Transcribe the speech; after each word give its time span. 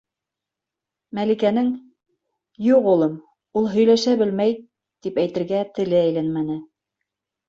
Мәликәнең: 1.17 1.67
«Юҡ, 2.67 2.87
улым, 2.93 3.13
ул 3.61 3.67
һөйләшә 3.73 4.15
белмәй»,- 4.21 4.55
тип 5.09 5.21
әйтергә 5.25 5.61
теле 5.77 6.01
әйләнмәне. 6.07 6.57